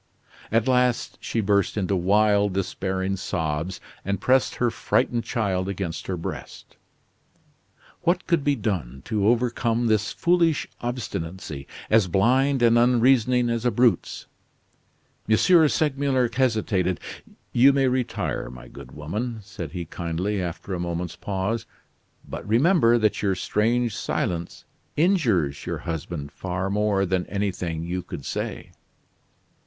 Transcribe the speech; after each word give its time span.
At 0.51 0.67
last, 0.67 1.19
she 1.21 1.41
burst 1.41 1.77
into 1.77 1.95
wild, 1.95 2.53
despairing 2.53 3.17
sobs, 3.17 3.79
and 4.03 4.19
pressed 4.19 4.55
her 4.55 4.71
frightened 4.71 5.23
child 5.25 5.69
against 5.69 6.07
her 6.07 6.17
breast. 6.17 6.75
What 8.01 8.25
could 8.25 8.43
be 8.43 8.55
done 8.55 9.03
to 9.05 9.27
overcome 9.27 9.85
this 9.85 10.11
foolish 10.11 10.67
obstinacy, 10.79 11.67
as 11.87 12.07
blind 12.07 12.63
and 12.63 12.79
unreasoning 12.79 13.51
as 13.51 13.63
a 13.63 13.69
brute's? 13.69 14.25
M. 15.29 15.37
Segmuller 15.37 16.31
hesitated. 16.33 16.99
"You 17.53 17.71
may 17.71 17.87
retire, 17.87 18.49
my 18.49 18.69
good 18.69 18.93
woman," 18.93 19.41
said 19.43 19.73
he 19.73 19.85
kindly, 19.85 20.41
after 20.41 20.73
a 20.73 20.79
moment's 20.79 21.15
pause, 21.15 21.67
"but 22.27 22.43
remember 22.47 22.97
that 22.97 23.21
your 23.21 23.35
strange 23.35 23.95
silence 23.95 24.65
injures 24.97 25.67
your 25.67 25.77
husband 25.77 26.31
far 26.31 26.71
more 26.71 27.05
than 27.05 27.27
anything 27.27 27.83
you 27.83 28.01
could 28.01 28.25
say." 28.25 28.71